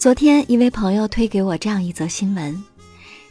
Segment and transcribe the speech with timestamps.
[0.00, 2.64] 昨天，一位朋友推给我这样一则新闻：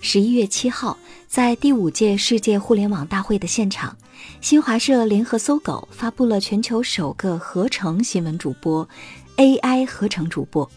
[0.02, 0.96] 十一月七号，
[1.28, 3.97] 在第五届世界互联网大会的现场，
[4.40, 8.87] 新华社联合搜狗发布了全球首个合成新闻主播
[9.37, 10.69] AI 合成主播，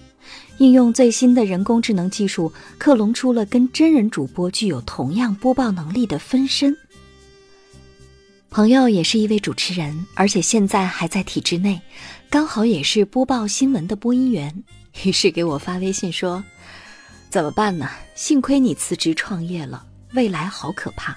[0.56, 6.74] 应用最新的人工智能技术，克隆出了跟真人主播具有同样播报能力的分身。
[8.48, 11.78] 朋友也是一位主持人，而且现在还在体制内，
[12.30, 14.64] 刚好也是播报新闻的播音员。
[15.04, 16.44] 于是给我发微信说
[17.30, 17.88] ：“怎么办呢？
[18.14, 21.16] 幸亏你辞职创业了，未来好可怕。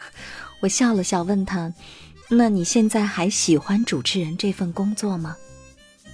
[0.60, 1.72] ”我笑了笑，问他
[2.28, 5.36] ：“那你现在还喜欢主持人这份工作吗？”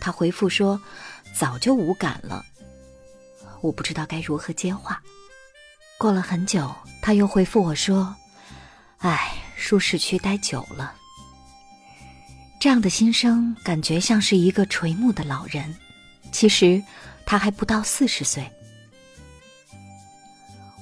[0.01, 0.81] 他回复说
[1.35, 2.45] ：“早就无感了。”
[3.61, 5.03] 我不知道该如何接话。
[5.99, 8.15] 过了很久，他又回复我说
[8.99, 10.95] ：“唉，舒适区待久了。”
[12.59, 15.77] 这样的心声，感觉像是一个垂暮的老人。
[16.33, 16.83] 其实，
[17.25, 18.45] 他还不到四十岁。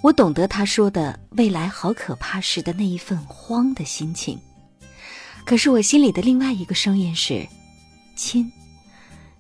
[0.03, 4.41] 我懂得他说的“未来好可怕”时的那一份慌的心情。
[5.45, 7.47] 可是我心里的另外一个声音是
[8.17, 8.51] ：“亲，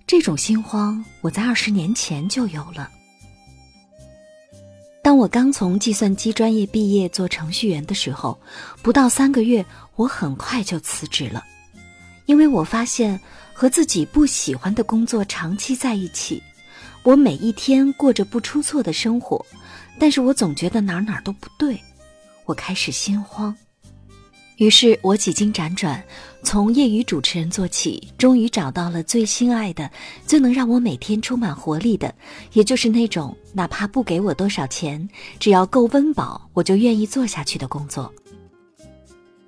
[0.07, 2.91] 这种心慌我在二十年前就有了。”
[5.03, 8.39] 当我刚从计算机专业毕业做程序员的时候，
[8.83, 9.65] 不到三个月，
[9.97, 11.43] 我很快就辞职了，
[12.31, 13.21] 因为我发现。
[13.53, 16.43] 和自己不喜欢的工作长期在一起，
[17.03, 19.45] 我每一天过着不出错的生活，
[19.99, 21.79] 但是我总觉得哪哪都不对，
[22.47, 23.55] 我开始心慌。
[24.57, 26.03] 于是我几经辗转，
[26.43, 29.91] 从业余主持人做起，终于找到了最心爱的、
[30.27, 32.15] 最能让我每天充满活力的，
[32.55, 35.07] 也就是那种哪怕不给我多少钱，
[35.39, 38.11] 只要够温饱，我就愿意做下去的工作。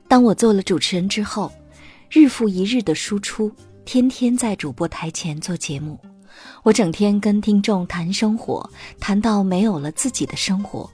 [0.06, 1.50] 当我做了主持人之后，
[2.14, 3.50] 日复一日的输出。
[3.86, 5.98] 天天在主播台前做节目，
[6.62, 8.69] 我整天跟听众谈生活，
[9.00, 10.87] 谈到没有了自己的生活；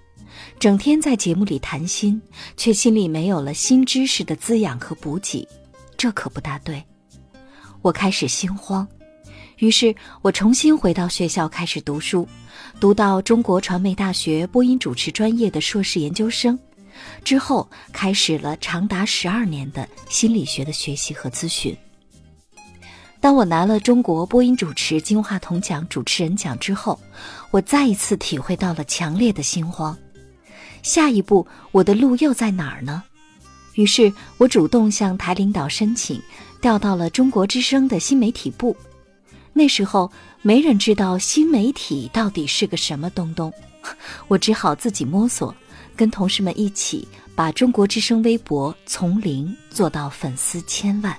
[0.61, 2.23] 整天在节目里谈心，
[2.57, 5.45] 却心里没有了新知识的滋养和补给，
[5.97, 6.81] 这可不大对。
[7.83, 8.87] 我开始心慌，
[9.57, 12.29] 于是我重新回到学校开始读书，
[12.79, 16.57] 读到中国传媒大学播音主持专业的硕士研究生，
[17.25, 21.77] 之后开始了长达十二年的心理学的学习和咨询。
[23.21, 26.99] 当我拿了中国播音主持金话筒奖主持人奖之后，
[27.51, 29.97] 我再一次体会到了强烈的心慌。
[30.83, 33.03] 下一步我的路又在哪儿呢？
[33.75, 36.23] 于是我主动向台领导申请，
[36.61, 38.77] 调到了中国之声的新媒体部。
[39.53, 40.11] 那时候
[40.41, 43.53] 没人知道新媒体到底是个什么东东，
[44.29, 45.53] 我只好自己摸索，
[45.99, 51.15] 跟同事们一起把中国之声微博从零做到粉丝千万。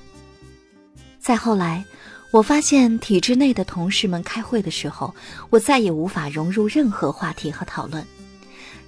[1.19, 1.83] 再后来，
[2.31, 5.13] 我发现体制内的同事们开会的时候，
[5.49, 8.01] 我再也无法融入任何话题和讨论。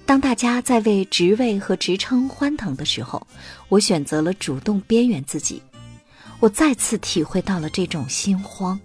[0.06, 3.24] 当大家在为职位和职称欢腾的时候，
[3.68, 5.62] 我选择了主动边缘自己。
[6.40, 8.80] 我再次体会到了这种心慌。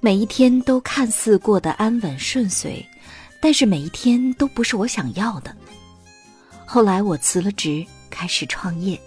[0.00, 2.84] 每一天都看似过得安稳顺遂，
[3.40, 5.54] 但是每一天都不是我想要的。
[6.64, 9.00] 后来我辞了职，开始创业。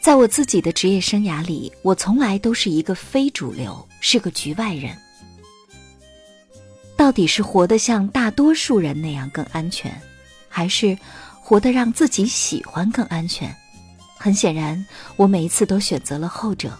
[0.00, 4.96] 在我自己的职业生涯里，我从来都是一个非主流，是个局外人。
[6.96, 9.98] 到底是活得像大多数人那样更安全，
[10.48, 10.96] 还是
[11.40, 13.54] 活得让自己喜欢更安全？
[14.16, 14.84] 很显然，
[15.16, 16.76] 我每一次都选择了后者。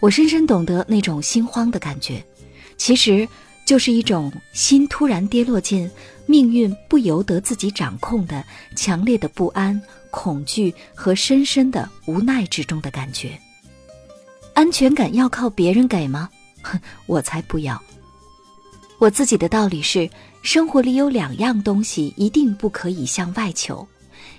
[0.00, 2.24] 我深深懂得那种心慌的感觉，
[2.76, 3.26] 其实
[3.66, 5.90] 就是一种心突然跌落进
[6.24, 8.42] 命运不由得自己掌控的
[8.74, 9.78] 强烈的不安。
[10.08, 13.38] 恐惧和深深的无奈之中的感觉。
[14.54, 16.30] 安全感要靠别人给吗？
[16.62, 17.78] 哼， 我才不要。
[18.98, 20.08] 我自己的道理是：
[20.40, 23.86] 生活里有两样东西一定不可以向外求，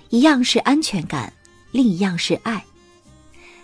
[0.08, 1.32] 一样是安全感，
[1.70, 2.64] 另一样是爱。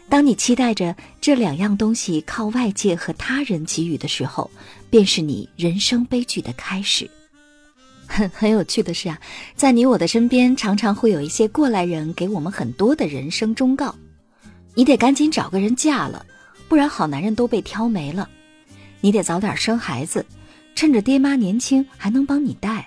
[0.09, 4.51] 当你期待着这两样东西靠外界和他人给予的时候，
[4.89, 7.11] 便是你人生悲剧的开始。
[8.07, 9.19] 很 很有趣的是啊，
[9.57, 13.93] 在你我的身边，常常会有一些过来人给我们很多的人生忠告：
[14.75, 16.25] 你得赶紧找个人嫁了，
[16.69, 18.29] 不然好男人都被挑没了；
[19.01, 20.25] 你得早点生孩子，
[20.77, 22.85] 趁着爹妈年轻还能帮你带；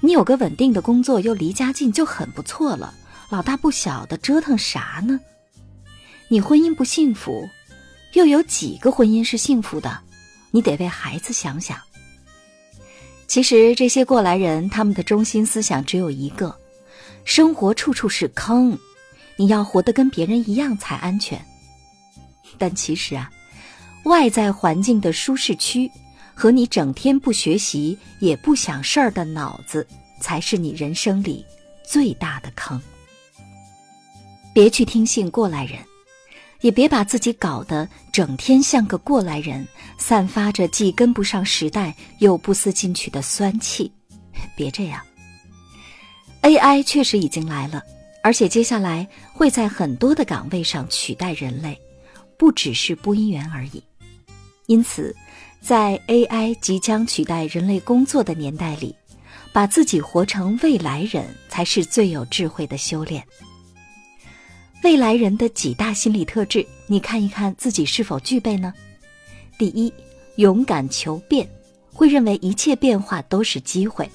[0.00, 2.94] 你有个稳定的工作又离家近就很不错了，
[3.28, 5.20] 老大不小的折腾啥呢？
[6.28, 7.48] 你婚姻不幸福，
[8.14, 10.00] 又有几个婚姻是幸福的？
[10.50, 11.78] 你得为孩子想想。
[13.28, 16.52] 其实这些过来人，他们的中心思想只有一个：
[17.24, 18.76] 生活处处是坑，
[19.36, 21.40] 你要活得跟别人一样才安全。
[22.58, 23.30] 但其实啊，
[24.04, 25.88] 外在环境的舒适区
[26.34, 29.86] 和你整天不学习也不想事儿的脑子，
[30.20, 31.44] 才是你人生里
[31.84, 32.80] 最大的坑。
[34.52, 35.78] 别去听信过来人，
[36.60, 39.66] 也别把自己搞得整天像个过来人，
[39.98, 43.90] 散发着既跟不上时代又不思进取的酸气。
[44.56, 45.00] 别这样。
[46.42, 47.82] AI 确实已经来了，
[48.22, 51.76] 而且接下来会在很多的岗位上取代人类，
[52.36, 53.82] 不只是播音员而已。
[54.66, 55.14] 因此，
[55.60, 58.94] 在 AI 即将取代人类工作的年代里，
[59.52, 63.24] 把自己活成未来人才是最有智慧的修炼。
[64.86, 68.72] 未来人的几大心理特质，你看一看自己是否具备呢？
[69.58, 69.92] 第一，
[70.36, 71.44] 勇敢求变，
[71.92, 74.08] 会认为一切变化都是机会。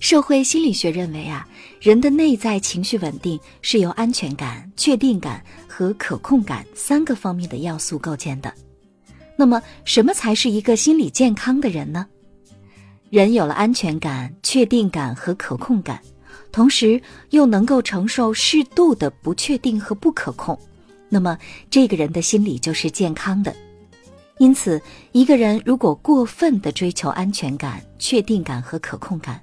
[0.00, 1.46] 社会心理学认为啊，
[1.80, 8.52] 人的内在情绪稳定是由安全感、确定感和可控感三个方面的要素构建的。
[9.36, 12.04] 那么，什么才是一个心理健康的人呢？
[13.10, 16.02] 人有了安全感、确定感和可控感，
[16.52, 17.00] 同时
[17.30, 20.56] 又能够承受适度的不确定和不可控，
[21.08, 21.36] 那么
[21.70, 23.54] 这个人的心理就是健康的。
[24.38, 24.80] 因此，
[25.12, 29.40] 一个人如果过分的追求安全感、确定感和可控感，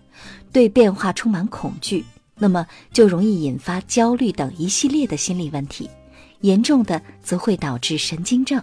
[0.52, 5.90] 对变化充满恐惧，那么就容易引发焦虑等一系列的心理问题，
[6.42, 8.62] 严重的则会导致神经症。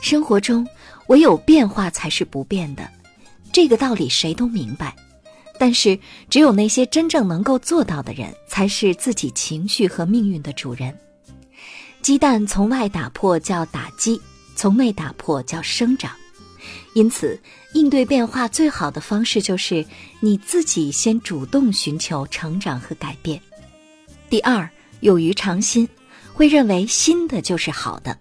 [0.00, 0.66] 生活中，
[1.08, 2.88] 唯有变化才是不变的，
[3.52, 4.96] 这个道理谁都明白。
[5.58, 5.98] 但是，
[6.28, 10.96] 只有那些真正能够做到的人，才是自己情绪和命运的主人。
[12.02, 14.20] 鸡蛋从外打破叫打击，
[14.54, 16.12] 从内打破叫生长。
[16.94, 17.38] 因此，
[17.74, 19.84] 应对变化最好的方式就是
[20.20, 23.40] 你自己先主动寻求成长和改变。
[24.30, 24.68] 第二，
[25.00, 25.88] 有于常新，
[26.32, 28.16] 会认为新的就是好的。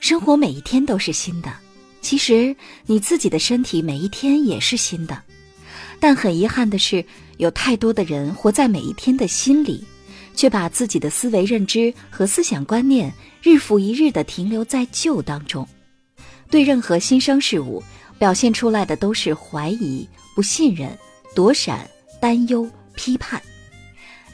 [0.00, 1.52] 生活每一天都是新的，
[2.00, 5.20] 其实你自己的身体每一天也是新的，
[5.98, 7.04] 但很遗憾的是，
[7.38, 9.84] 有太多的人活在每一天的心里，
[10.34, 13.12] 却把自己的思维认知和思想观念
[13.42, 15.66] 日复一日地停留在旧当中，
[16.50, 17.82] 对任何新生事物
[18.18, 20.96] 表现出来的都是怀疑、不信任、
[21.34, 21.88] 躲闪、
[22.20, 23.40] 担忧、批判。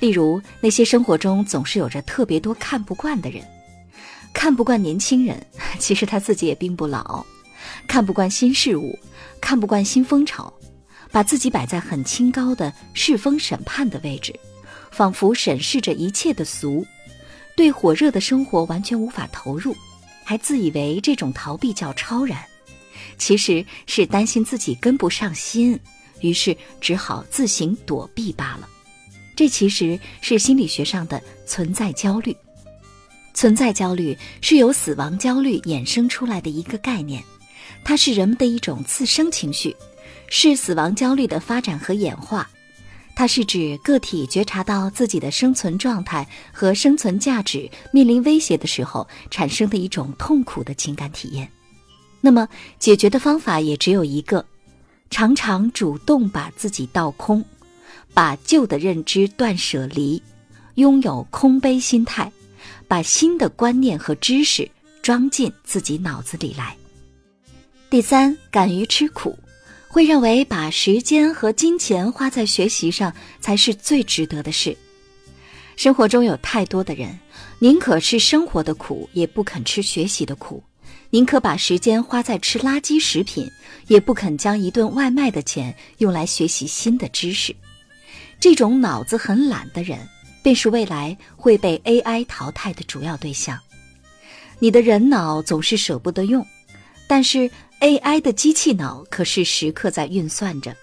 [0.00, 3.42] 例如，那些生活中总是有着特别多看不惯的人。
[4.34, 5.40] 看不惯年轻人，
[5.78, 7.24] 其实他自己也并不老；
[7.86, 8.98] 看不惯新事物，
[9.40, 10.52] 看不惯新风潮，
[11.12, 14.34] 把自己摆在很清高的世风审判的位置，
[14.90, 16.84] 仿佛审视着一切的俗，
[17.54, 19.76] 对火热的生活完全无法投入，
[20.24, 22.42] 还自以为这种逃避叫超然，
[23.18, 25.78] 其实是担心自己跟不上心，
[26.20, 28.68] 于是只好自行躲避罢了。
[29.36, 32.34] 这其实是心理学上的存在焦虑。
[33.34, 37.22] 存在焦虑是由死亡焦虑衍生出来的一个概念，
[37.82, 39.74] 它是人们的一种自生情绪，
[40.28, 42.48] 是死亡焦虑的发展和演化。
[43.14, 51.48] 它是指个体觉察到自己的生存状态和生存价值面临威胁的时候产生的一种痛苦的情感体验。
[52.20, 52.48] 那么，
[52.78, 54.44] 解决的方法也只有一个：
[55.10, 57.44] 常常主动把自己倒空，
[58.14, 60.22] 把旧的认知断舍离，
[60.76, 62.30] 拥有空杯心态。
[62.86, 66.76] 把新的观念和知识装进自己脑子里来。
[67.88, 69.36] 第三，敢于吃苦，
[69.92, 74.74] 会认为把时间和金钱花在学习上才是最值得的事。
[75.76, 77.20] 生活中有太多的人，
[77.58, 80.62] 宁可吃生活的苦，也不肯吃学习的苦；
[81.10, 83.46] 宁可把时间花在吃垃圾食品，
[83.86, 87.54] 也不肯将一顿外卖的钱用来学习新的知识。
[88.40, 89.98] 这种脑子很懒的人。
[90.42, 93.56] 便是未来会被 AI 淘汰的主要对象。
[94.58, 96.44] 你的人脑总是舍不得用，
[97.06, 100.74] 但是 AI 的机器脑可是时刻在运算着，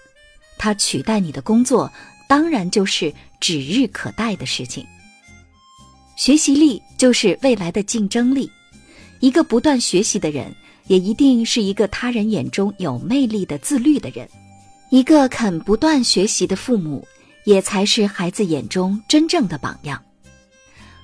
[0.58, 1.90] 它取代你的工作，
[2.28, 4.86] 当然就是指日可待的事情。
[6.16, 8.50] 学习力就是未来的竞争力，
[9.20, 10.54] 一个不断学习的人，
[10.86, 14.28] 也一定是一个他人眼中有魅力的自律的人，
[14.90, 17.06] 一个肯不断学习的父母。
[17.44, 20.00] 也才是孩子眼中真正的榜样。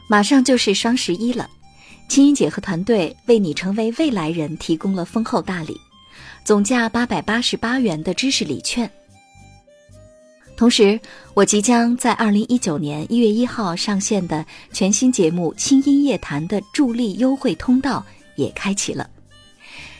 [0.06, 1.49] 马上就是双十一了，
[2.08, 5.78] 青音姐和团队为你成为未来人提供了丰厚大礼，
[6.44, 8.90] 总价八百八十八元的知识礼券。
[10.56, 10.98] 同时，
[11.34, 18.04] 我即将在二零一九年一月一号上线的全新节目《清音夜谈》的助力优惠通道
[18.36, 19.08] 也开启了。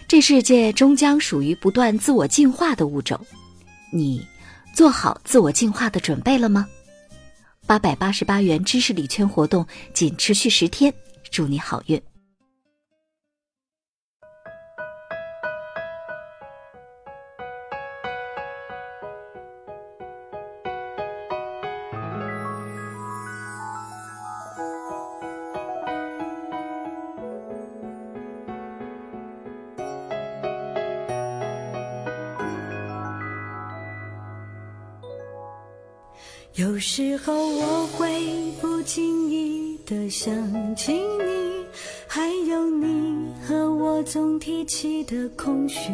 [0.09, 3.21] 这世界终将属于不断自我进化的物种，
[3.93, 4.25] 你。
[4.75, 6.67] 做好自我进化的准备了吗？
[7.67, 10.93] 八百八十八元知识礼券活动仅持续十天，
[11.31, 12.01] 祝你好运。
[36.57, 38.09] 有时候我会
[38.63, 39.56] 不经意
[39.87, 40.35] 的想
[40.75, 41.65] 起你，
[42.09, 45.93] 还有你和我总提起的空虚。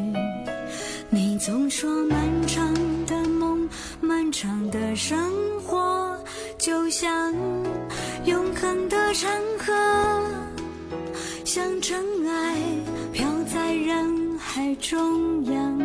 [1.10, 2.74] 你总说漫长
[3.06, 3.68] 的梦，
[4.00, 5.30] 漫长的生
[5.60, 6.16] 活，
[6.56, 7.34] 就像
[8.24, 9.72] 永恒的长河，
[11.44, 12.56] 像尘埃
[13.12, 15.78] 飘在人海中央，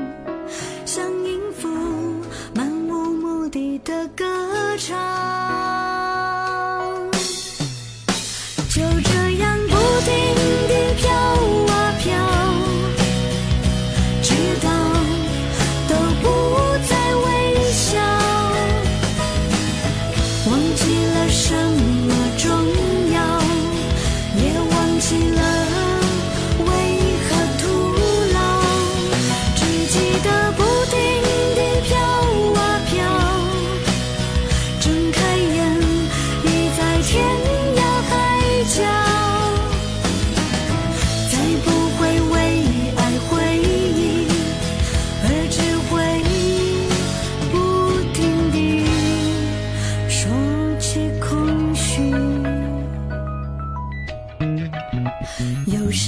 [0.85, 1.67] 像音符
[2.55, 4.25] 漫无目的的歌
[4.77, 6.16] 唱。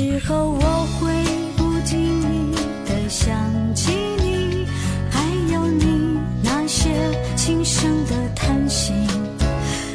[0.02, 0.62] 时候我
[0.98, 1.12] 会
[1.58, 2.56] 不经意
[2.88, 3.36] 的想
[3.76, 3.92] 起
[4.24, 4.66] 你，
[5.12, 5.20] 还
[5.52, 6.90] 有你那些
[7.36, 8.94] 轻声的叹息。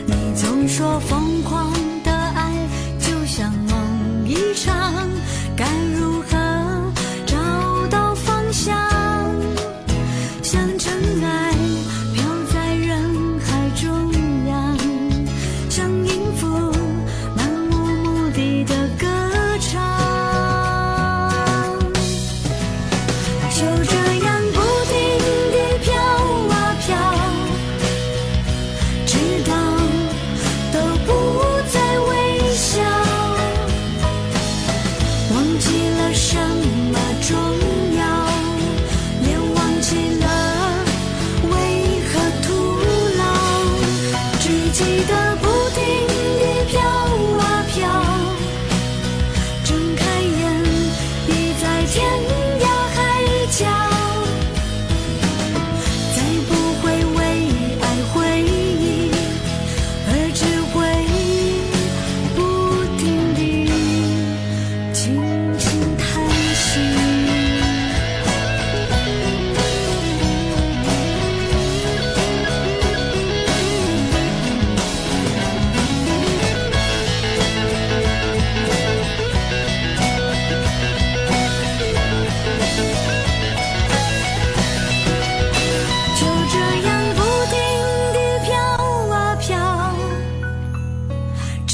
[0.05, 1.73] 你总说疯狂
[2.05, 2.53] 的爱
[2.99, 5.09] 就像梦一场，
[5.57, 6.37] 该如何
[7.25, 7.39] 找
[7.89, 8.77] 到方向？
[10.43, 10.93] 像尘
[11.23, 11.55] 埃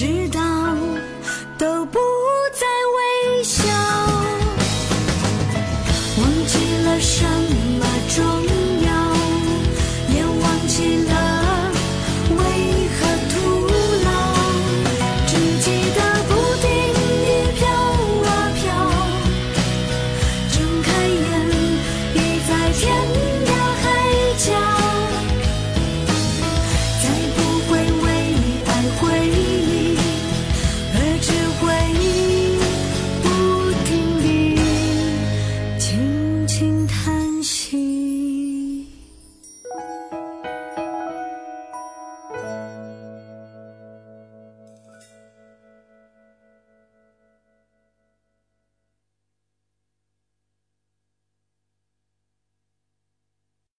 [0.00, 0.40] 知道，
[1.58, 1.98] 都不